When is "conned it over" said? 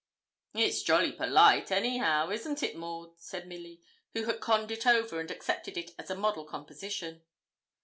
4.39-5.19